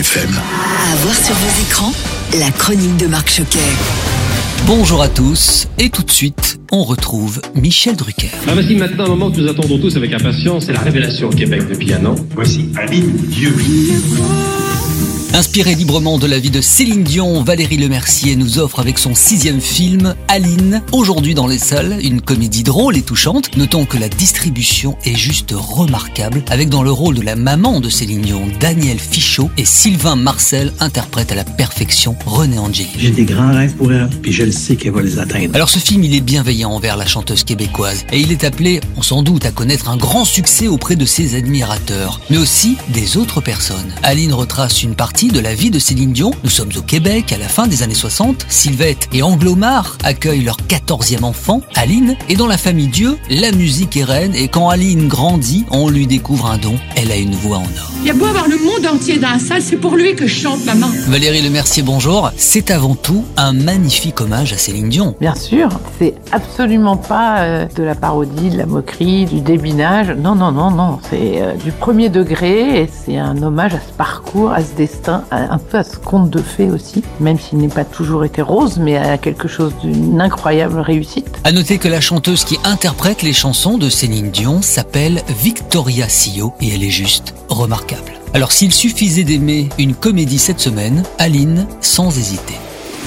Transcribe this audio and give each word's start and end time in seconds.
FM. 0.00 0.30
À 0.30 0.96
voir 1.02 1.14
sur 1.14 1.34
vos 1.34 1.62
écrans, 1.62 1.92
la 2.38 2.50
chronique 2.50 2.96
de 2.96 3.06
Marc 3.06 3.28
Choquet. 3.28 3.58
Bonjour 4.66 5.02
à 5.02 5.08
tous, 5.08 5.68
et 5.78 5.90
tout 5.90 6.02
de 6.02 6.10
suite, 6.10 6.58
on 6.72 6.84
retrouve 6.84 7.42
Michel 7.54 7.96
Drucker. 7.96 8.30
Ah, 8.48 8.52
voici 8.54 8.76
maintenant 8.76 9.04
un 9.04 9.08
moment 9.08 9.30
que 9.30 9.38
nous 9.38 9.48
attendons 9.48 9.78
tous 9.78 9.94
avec 9.98 10.14
impatience, 10.14 10.66
c'est 10.66 10.72
la 10.72 10.80
révélation 10.80 11.28
au 11.28 11.32
Québec 11.32 11.64
depuis 11.68 11.92
un 11.92 12.06
an. 12.06 12.14
Voici 12.34 12.70
Aline 12.78 13.14
Dieu. 13.28 13.54
Inspiré 15.32 15.76
librement 15.76 16.18
de 16.18 16.26
la 16.26 16.40
vie 16.40 16.50
de 16.50 16.60
Céline 16.60 17.04
Dion, 17.04 17.44
Valérie 17.44 17.76
Lemercier 17.76 18.34
nous 18.34 18.58
offre 18.58 18.80
avec 18.80 18.98
son 18.98 19.14
sixième 19.14 19.60
film, 19.60 20.16
Aline, 20.26 20.82
aujourd'hui 20.90 21.34
dans 21.34 21.46
les 21.46 21.58
salles, 21.58 22.00
une 22.02 22.20
comédie 22.20 22.64
drôle 22.64 22.96
et 22.96 23.02
touchante. 23.02 23.56
Notons 23.56 23.84
que 23.84 23.96
la 23.96 24.08
distribution 24.08 24.96
est 25.04 25.14
juste 25.14 25.54
remarquable, 25.56 26.42
avec 26.50 26.68
dans 26.68 26.82
le 26.82 26.90
rôle 26.90 27.14
de 27.14 27.22
la 27.22 27.36
maman 27.36 27.78
de 27.78 27.88
Céline 27.88 28.22
Dion, 28.22 28.42
Daniel 28.58 28.98
Fichot, 28.98 29.50
et 29.56 29.64
Sylvain 29.64 30.16
Marcel 30.16 30.72
interprète 30.80 31.30
à 31.30 31.36
la 31.36 31.44
perfection 31.44 32.16
René 32.26 32.58
Angeli. 32.58 32.88
J'ai 32.98 33.10
des 33.10 33.24
grands 33.24 33.54
rêves 33.54 33.74
pour 33.74 33.92
elle, 33.92 34.10
puis 34.22 34.32
je 34.32 34.42
le 34.42 34.52
sais 34.52 34.74
qu'elle 34.74 34.92
va 34.92 35.02
les 35.02 35.20
atteindre. 35.20 35.54
Alors 35.54 35.70
ce 35.70 35.78
film, 35.78 36.02
il 36.02 36.14
est 36.16 36.22
bienveillant 36.22 36.72
envers 36.72 36.96
la 36.96 37.06
chanteuse 37.06 37.44
québécoise 37.44 38.04
et 38.10 38.18
il 38.18 38.32
est 38.32 38.42
appelé, 38.42 38.80
on 38.96 39.02
s'en 39.02 39.22
doute, 39.22 39.46
à 39.46 39.52
connaître 39.52 39.90
un 39.90 39.96
grand 39.96 40.24
succès 40.24 40.66
auprès 40.66 40.96
de 40.96 41.04
ses 41.04 41.36
admirateurs, 41.36 42.20
mais 42.30 42.36
aussi 42.36 42.76
des 42.88 43.16
autres 43.16 43.40
personnes. 43.40 43.94
Aline 44.02 44.32
retrace 44.32 44.82
une 44.82 44.96
partie 44.96 45.19
de 45.28 45.40
la 45.40 45.54
vie 45.54 45.70
de 45.70 45.78
Céline 45.78 46.12
Dion. 46.12 46.30
Nous 46.44 46.50
sommes 46.50 46.70
au 46.78 46.80
Québec 46.80 47.32
à 47.32 47.36
la 47.36 47.48
fin 47.48 47.66
des 47.66 47.82
années 47.82 47.94
60. 47.94 48.46
Sylvette 48.48 49.08
et 49.12 49.22
Anglomar 49.22 49.98
accueillent 50.02 50.44
leur 50.44 50.56
14e 50.56 51.24
enfant, 51.24 51.60
Aline, 51.74 52.16
et 52.30 52.36
dans 52.36 52.46
la 52.46 52.56
famille 52.56 52.88
Dieu, 52.88 53.18
la 53.28 53.52
musique 53.52 53.96
est 53.98 54.04
reine 54.04 54.34
et 54.34 54.48
quand 54.48 54.70
Aline 54.70 55.08
grandit, 55.08 55.66
on 55.70 55.90
lui 55.90 56.06
découvre 56.06 56.46
un 56.46 56.56
don. 56.56 56.74
Elle 56.96 57.12
a 57.12 57.16
une 57.16 57.34
voix 57.34 57.58
en 57.58 57.62
or. 57.62 57.92
Il 58.02 58.06
y 58.06 58.10
a 58.10 58.14
beau 58.14 58.24
avoir 58.24 58.48
le 58.48 58.56
monde 58.56 58.86
entier 58.86 59.18
dans 59.18 59.28
la 59.28 59.38
salle, 59.38 59.60
c'est 59.60 59.76
pour 59.76 59.94
lui 59.94 60.14
que 60.14 60.26
je 60.26 60.34
chante, 60.34 60.64
maman. 60.64 60.86
Valérie 61.08 61.42
Lemercier, 61.42 61.82
bonjour. 61.82 62.30
C'est 62.38 62.70
avant 62.70 62.94
tout 62.94 63.24
un 63.36 63.52
magnifique 63.52 64.22
hommage 64.22 64.54
à 64.54 64.56
Céline 64.56 64.88
Dion. 64.88 65.14
Bien 65.20 65.34
sûr, 65.34 65.68
c'est 65.98 66.14
absolument 66.32 66.96
pas 66.96 67.40
euh, 67.40 67.66
de 67.76 67.82
la 67.82 67.94
parodie, 67.94 68.48
de 68.48 68.56
la 68.56 68.64
moquerie, 68.64 69.26
du 69.26 69.40
débinage. 69.40 70.08
Non, 70.16 70.34
non, 70.34 70.50
non, 70.50 70.70
non. 70.70 70.98
C'est 71.10 71.42
euh, 71.42 71.54
du 71.56 71.72
premier 71.72 72.08
degré 72.08 72.82
et 72.82 72.88
c'est 73.04 73.18
un 73.18 73.42
hommage 73.42 73.74
à 73.74 73.80
ce 73.80 73.92
parcours, 73.92 74.52
à 74.52 74.62
ce 74.62 74.74
destin, 74.74 75.09
un 75.30 75.58
peu 75.58 75.78
à 75.78 75.84
ce 75.84 75.96
conte 75.96 76.30
de 76.30 76.40
fées 76.40 76.70
aussi, 76.70 77.02
même 77.20 77.38
s'il 77.38 77.58
n'est 77.58 77.68
pas 77.68 77.84
toujours 77.84 78.24
été 78.24 78.42
rose, 78.42 78.78
mais 78.78 78.96
à 78.96 79.18
quelque 79.18 79.48
chose 79.48 79.72
d'une 79.82 80.20
incroyable 80.20 80.80
réussite. 80.80 81.28
À 81.44 81.52
noter 81.52 81.78
que 81.78 81.88
la 81.88 82.00
chanteuse 82.00 82.44
qui 82.44 82.58
interprète 82.64 83.22
les 83.22 83.32
chansons 83.32 83.78
de 83.78 83.88
Céline 83.88 84.30
Dion 84.30 84.62
s'appelle 84.62 85.22
Victoria 85.28 86.08
Sio 86.08 86.54
et 86.60 86.74
elle 86.74 86.84
est 86.84 86.90
juste 86.90 87.34
remarquable. 87.48 88.12
Alors 88.32 88.52
s'il 88.52 88.72
suffisait 88.72 89.24
d'aimer 89.24 89.68
une 89.78 89.94
comédie 89.94 90.38
cette 90.38 90.60
semaine, 90.60 91.02
Aline 91.18 91.66
sans 91.80 92.16
hésiter. 92.16 92.54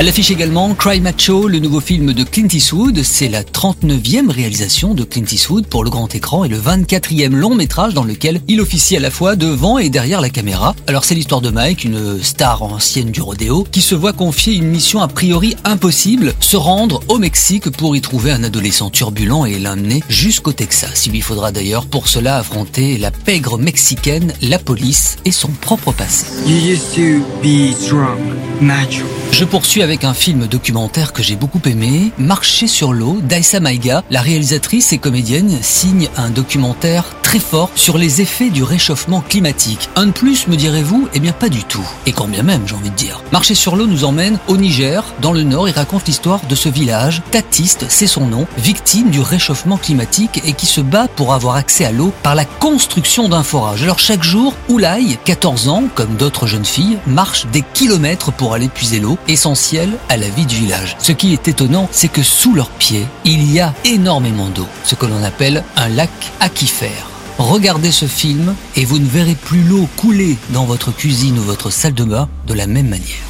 Elle 0.00 0.08
affiche 0.08 0.30
également 0.30 0.76
Cry 0.76 1.00
Macho, 1.00 1.48
le 1.48 1.58
nouveau 1.58 1.80
film 1.80 2.12
de 2.12 2.22
Clint 2.22 2.46
Eastwood. 2.52 3.02
C'est 3.02 3.26
la 3.26 3.42
39e 3.42 4.30
réalisation 4.30 4.94
de 4.94 5.02
Clint 5.02 5.24
Eastwood 5.28 5.66
pour 5.66 5.82
le 5.82 5.90
grand 5.90 6.14
écran 6.14 6.44
et 6.44 6.48
le 6.48 6.56
24e 6.56 7.34
long 7.34 7.56
métrage 7.56 7.94
dans 7.94 8.04
lequel 8.04 8.40
il 8.46 8.60
officie 8.60 8.96
à 8.96 9.00
la 9.00 9.10
fois 9.10 9.34
devant 9.34 9.76
et 9.76 9.90
derrière 9.90 10.20
la 10.20 10.30
caméra. 10.30 10.76
Alors 10.86 11.04
c'est 11.04 11.16
l'histoire 11.16 11.40
de 11.40 11.50
Mike, 11.50 11.82
une 11.82 12.22
star 12.22 12.62
ancienne 12.62 13.10
du 13.10 13.20
rodéo, 13.20 13.66
qui 13.72 13.80
se 13.80 13.96
voit 13.96 14.12
confier 14.12 14.54
une 14.54 14.68
mission 14.68 15.00
a 15.00 15.08
priori 15.08 15.56
impossible, 15.64 16.32
se 16.38 16.56
rendre 16.56 17.00
au 17.08 17.18
Mexique 17.18 17.68
pour 17.68 17.96
y 17.96 18.00
trouver 18.00 18.30
un 18.30 18.44
adolescent 18.44 18.90
turbulent 18.90 19.46
et 19.46 19.58
l'emmener 19.58 20.04
jusqu'au 20.08 20.52
Texas. 20.52 21.06
Il 21.06 21.12
lui 21.12 21.22
faudra 21.22 21.50
d'ailleurs 21.50 21.86
pour 21.86 22.06
cela 22.06 22.36
affronter 22.36 22.98
la 22.98 23.10
pègre 23.10 23.58
mexicaine, 23.58 24.32
la 24.42 24.60
police 24.60 25.16
et 25.24 25.32
son 25.32 25.48
propre 25.48 25.90
passé. 25.90 26.26
You 26.46 26.54
used 26.54 26.94
to 26.94 27.24
be 27.42 27.74
strong, 27.74 28.20
macho. 28.60 29.02
Je 29.38 29.44
poursuis 29.44 29.82
avec 29.82 30.02
un 30.02 30.14
film 30.14 30.48
documentaire 30.48 31.12
que 31.12 31.22
j'ai 31.22 31.36
beaucoup 31.36 31.60
aimé, 31.64 32.10
Marcher 32.18 32.66
sur 32.66 32.92
l'eau, 32.92 33.20
d'Aïssa 33.22 33.60
Maïga. 33.60 34.02
La 34.10 34.20
réalisatrice 34.20 34.92
et 34.92 34.98
comédienne 34.98 35.62
signe 35.62 36.08
un 36.16 36.28
documentaire 36.28 37.04
très 37.28 37.40
fort 37.40 37.68
sur 37.74 37.98
les 37.98 38.22
effets 38.22 38.48
du 38.48 38.62
réchauffement 38.62 39.20
climatique. 39.20 39.90
Un 39.96 40.06
de 40.06 40.12
plus, 40.12 40.46
me 40.46 40.56
direz-vous? 40.56 41.10
Eh 41.12 41.20
bien 41.20 41.32
pas 41.32 41.50
du 41.50 41.62
tout. 41.62 41.86
Et 42.06 42.12
quand 42.12 42.26
bien 42.26 42.42
même, 42.42 42.62
j'ai 42.66 42.74
envie 42.74 42.88
de 42.88 42.94
dire. 42.94 43.22
Marcher 43.32 43.54
sur 43.54 43.76
l'eau 43.76 43.86
nous 43.86 44.04
emmène 44.04 44.38
au 44.48 44.56
Niger, 44.56 45.04
dans 45.20 45.34
le 45.34 45.42
nord, 45.42 45.68
et 45.68 45.72
raconte 45.72 46.06
l'histoire 46.06 46.40
de 46.48 46.54
ce 46.54 46.70
village, 46.70 47.20
Tatiste, 47.30 47.84
c'est 47.90 48.06
son 48.06 48.24
nom, 48.24 48.46
victime 48.56 49.10
du 49.10 49.20
réchauffement 49.20 49.76
climatique 49.76 50.40
et 50.46 50.54
qui 50.54 50.64
se 50.64 50.80
bat 50.80 51.06
pour 51.06 51.34
avoir 51.34 51.56
accès 51.56 51.84
à 51.84 51.92
l'eau 51.92 52.14
par 52.22 52.34
la 52.34 52.46
construction 52.46 53.28
d'un 53.28 53.42
forage. 53.42 53.82
Alors 53.82 53.98
chaque 53.98 54.22
jour, 54.22 54.54
Oulaï, 54.70 55.18
14 55.26 55.68
ans, 55.68 55.82
comme 55.94 56.16
d'autres 56.16 56.46
jeunes 56.46 56.64
filles, 56.64 56.96
marche 57.06 57.44
des 57.52 57.62
kilomètres 57.74 58.32
pour 58.32 58.54
aller 58.54 58.68
puiser 58.68 59.00
l'eau, 59.00 59.18
essentielle 59.28 59.92
à 60.08 60.16
la 60.16 60.30
vie 60.30 60.46
du 60.46 60.56
village. 60.56 60.96
Ce 60.98 61.12
qui 61.12 61.34
est 61.34 61.46
étonnant, 61.46 61.90
c'est 61.92 62.08
que 62.08 62.22
sous 62.22 62.54
leurs 62.54 62.70
pieds, 62.70 63.06
il 63.26 63.52
y 63.52 63.60
a 63.60 63.74
énormément 63.84 64.48
d'eau, 64.48 64.66
ce 64.82 64.94
que 64.94 65.04
l'on 65.04 65.22
appelle 65.22 65.62
un 65.76 65.90
lac 65.90 66.08
aquifère. 66.40 67.04
Regardez 67.38 67.92
ce 67.92 68.06
film 68.06 68.56
et 68.74 68.84
vous 68.84 68.98
ne 68.98 69.06
verrez 69.06 69.36
plus 69.36 69.62
l'eau 69.62 69.88
couler 69.96 70.36
dans 70.50 70.64
votre 70.64 70.90
cuisine 70.90 71.38
ou 71.38 71.42
votre 71.42 71.70
salle 71.70 71.94
de 71.94 72.02
bain 72.02 72.28
de 72.48 72.54
la 72.54 72.66
même 72.66 72.88
manière. 72.88 73.27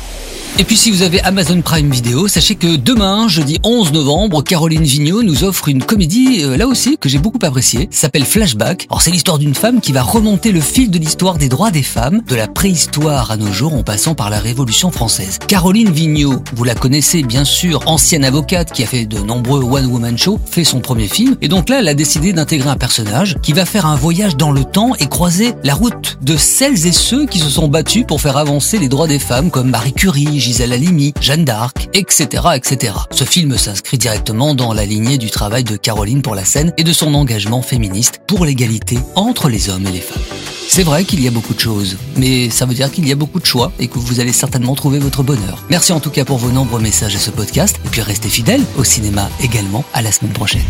Et 0.57 0.65
puis 0.65 0.77
si 0.77 0.91
vous 0.91 1.03
avez 1.03 1.21
Amazon 1.21 1.61
Prime 1.63 1.91
Video, 1.91 2.27
sachez 2.27 2.57
que 2.57 2.77
demain, 2.77 3.29
jeudi 3.29 3.59
11 3.63 3.93
novembre, 3.93 4.43
Caroline 4.43 4.83
Vigneault 4.83 5.23
nous 5.23 5.45
offre 5.45 5.69
une 5.69 5.83
comédie, 5.83 6.43
euh, 6.43 6.57
là 6.57 6.67
aussi, 6.67 6.97
que 6.99 7.09
j'ai 7.09 7.19
beaucoup 7.19 7.39
appréciée, 7.43 7.89
s'appelle 7.93 8.25
Flashback. 8.25 8.87
Alors 8.91 9.03
c'est 9.03 9.11
l'histoire 9.11 9.39
d'une 9.39 9.55
femme 9.55 9.81
qui 9.81 9.93
va 9.93 10.03
remonter 10.03 10.51
le 10.51 10.61
fil 10.61 10.91
de 10.91 10.99
l'histoire 10.99 11.39
des 11.39 11.49
droits 11.49 11.71
des 11.71 11.83
femmes, 11.83 12.23
de 12.27 12.35
la 12.35 12.49
préhistoire 12.49 13.31
à 13.31 13.37
nos 13.37 13.53
jours 13.53 13.75
en 13.75 13.83
passant 13.83 14.15
par 14.15 14.31
la 14.31 14.41
Révolution 14.41 14.91
française. 14.91 15.39
Caroline 15.47 15.91
Vigneault, 15.91 16.43
vous 16.55 16.65
la 16.65 16.75
connaissez 16.75 17.23
bien 17.23 17.45
sûr, 17.45 17.83
ancienne 17.87 18.25
avocate 18.25 18.73
qui 18.73 18.83
a 18.83 18.87
fait 18.87 19.07
de 19.07 19.19
nombreux 19.19 19.63
one-woman 19.63 20.19
shows, 20.19 20.41
fait 20.51 20.65
son 20.65 20.81
premier 20.81 21.09
film, 21.09 21.37
et 21.43 21.49
donc 21.49 21.69
là 21.69 21.81
elle 21.81 21.89
a 21.89 21.95
décidé 21.95 22.33
d'intégrer 22.33 22.71
un 22.71 22.77
personnage 22.77 23.37
qui 23.43 23.53
va 23.53 23.65
faire 23.65 23.87
un 23.87 23.97
voyage 23.97 24.37
dans 24.37 24.51
le 24.51 24.65
temps 24.65 24.95
et 24.99 25.07
croiser 25.07 25.55
la 25.63 25.75
route 25.75 26.19
de 26.23 26.37
celles 26.37 26.87
et 26.87 26.93
ceux 26.93 27.27
qui 27.27 27.39
se 27.39 27.51
sont 27.51 27.69
battus 27.69 28.05
pour 28.07 28.21
faire 28.21 28.37
avancer 28.37 28.79
les 28.79 28.89
droits 28.89 29.07
des 29.09 29.19
femmes 29.19 29.51
comme 29.51 29.71
Marie 29.71 29.93
Curie, 29.93 30.38
Gisèle 30.38 30.72
Halimi, 30.72 31.15
Jeanne 31.21 31.44
d'Arc, 31.44 31.88
etc., 31.94 32.43
etc. 32.54 32.94
Ce 33.10 33.25
film 33.25 33.56
s'inscrit 33.56 33.99
directement 33.99 34.54
dans 34.54 34.72
la 34.72 34.84
lignée 34.84 35.19
du 35.19 35.31
travail 35.31 35.65
de 35.65 35.76
Caroline 35.76 36.22
pour 36.22 36.34
la 36.34 36.44
scène 36.44 36.72
et 36.76 36.84
de 36.84 36.93
son 36.93 37.15
engagement 37.15 37.62
féministe 37.62 38.21
pour 38.26 38.44
l'égalité 38.44 38.99
entre 39.15 39.49
les 39.49 39.71
hommes 39.71 39.87
et 39.87 39.93
les 39.93 40.00
femmes. 40.00 40.22
C'est 40.69 40.82
vrai 40.82 41.04
qu'il 41.04 41.22
y 41.22 41.26
a 41.26 41.31
beaucoup 41.31 41.54
de 41.54 41.60
choses, 41.60 41.97
mais 42.16 42.50
ça 42.50 42.66
veut 42.66 42.75
dire 42.75 42.93
qu'il 42.93 43.09
y 43.09 43.12
a 43.12 43.15
beaucoup 43.15 43.41
de 43.41 43.47
choix 43.47 43.72
et 43.78 43.88
que 43.88 43.99
vous 43.99 44.21
allez 44.21 44.34
certainement 44.34 44.75
trouver 44.75 44.99
votre 44.99 45.22
bonheur. 45.22 45.65
Merci 45.71 45.93
en 45.93 46.00
tout 46.00 46.10
cas 46.10 46.26
pour 46.26 46.37
vos 46.37 46.50
nombreux 46.50 46.81
messages 46.81 47.16
à 47.16 47.19
ce 47.19 47.31
podcast 47.31 47.81
et 47.87 47.88
puis 47.88 48.03
restez 48.03 48.28
fidèles 48.28 48.62
au 48.76 48.84
cinéma 48.84 49.31
également. 49.41 49.84
À 49.94 50.03
la 50.03 50.12
semaine 50.12 50.32
prochaine. 50.32 50.65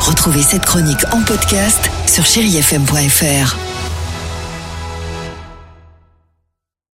Retrouvez 0.00 0.42
cette 0.42 0.64
chronique 0.64 1.04
en 1.12 1.22
podcast 1.22 1.90
sur 2.06 2.24
chérifm.fr. 2.24 3.71